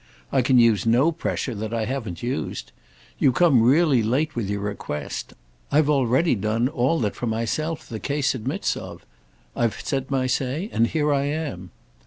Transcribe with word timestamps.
I 0.31 0.41
can 0.41 0.57
use 0.57 0.87
no 0.87 1.11
pressure 1.11 1.53
that 1.53 1.75
I 1.75 1.85
haven't 1.85 2.23
used. 2.23 2.71
You 3.19 3.31
come 3.31 3.61
really 3.61 4.01
late 4.01 4.35
with 4.35 4.49
your 4.49 4.61
request. 4.61 5.33
I've 5.71 5.91
already 5.91 6.33
done 6.33 6.67
all 6.67 6.99
that 7.01 7.15
for 7.15 7.27
myself 7.27 7.87
the 7.87 7.99
case 7.99 8.33
admits 8.33 8.75
of. 8.75 9.05
I've 9.55 9.79
said 9.79 10.09
my 10.09 10.25
say, 10.25 10.71
and 10.73 10.87
here 10.87 11.13
I 11.13 11.25
am." 11.25 11.69